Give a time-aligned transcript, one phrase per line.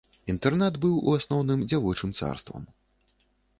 [0.33, 2.67] Інтэрнат быў у асноўным дзявочым царствам.